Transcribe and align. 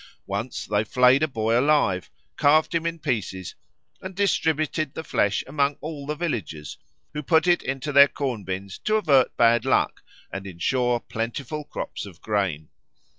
Once 0.25 0.65
they 0.65 0.83
flayed 0.83 1.21
a 1.21 1.27
boy 1.27 1.59
alive, 1.59 2.09
carved 2.35 2.73
him 2.73 2.87
in 2.87 2.97
pieces, 2.97 3.53
and 4.01 4.15
distributed 4.15 4.95
the 4.95 5.03
flesh 5.03 5.43
among 5.45 5.77
all 5.79 6.07
the 6.07 6.15
villagers, 6.15 6.79
who 7.13 7.21
put 7.21 7.45
it 7.45 7.61
into 7.61 7.91
their 7.91 8.07
corn 8.07 8.43
bins 8.43 8.79
to 8.79 8.95
avert 8.95 9.37
bad 9.37 9.63
luck 9.63 10.01
and 10.31 10.47
ensure 10.47 10.99
plentiful 10.99 11.63
crops 11.65 12.07
of 12.07 12.19
grain. 12.19 12.69